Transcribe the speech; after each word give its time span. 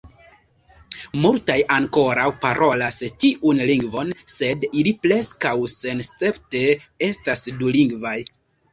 Multaj 1.25 1.57
ankoraŭ 1.75 2.25
parolas 2.47 2.99
tiun 3.25 3.63
lingvon, 3.73 4.11
sed 4.39 4.69
ili 4.81 4.97
preskaŭ 5.07 5.55
senescepte 5.79 6.67
estas 7.13 7.51
dulingvaj. 7.65 8.21